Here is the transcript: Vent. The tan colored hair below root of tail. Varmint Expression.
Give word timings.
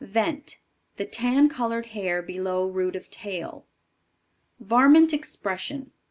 Vent. 0.03 0.57
The 0.97 1.05
tan 1.05 1.47
colored 1.47 1.89
hair 1.93 2.23
below 2.23 2.65
root 2.65 2.95
of 2.95 3.11
tail. 3.11 3.67
Varmint 4.59 5.13
Expression. 5.13 5.91